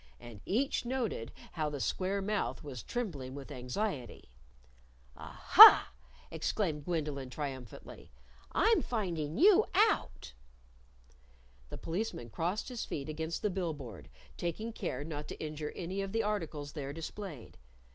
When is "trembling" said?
2.81-3.35